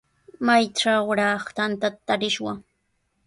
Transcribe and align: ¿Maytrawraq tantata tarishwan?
¿Maytrawraq 0.45 1.43
tantata 1.57 1.99
tarishwan? 2.07 2.57